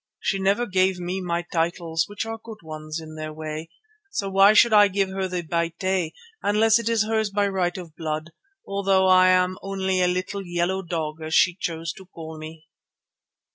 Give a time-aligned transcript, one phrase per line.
[0.19, 3.69] She never gave me my titles, which are good ones in their way,
[4.09, 7.95] so why should I give her the Bayéte, unless it is hers by right of
[7.95, 8.31] blood,
[8.67, 12.65] although I am only a little 'yellow dog' as she chose to call me?"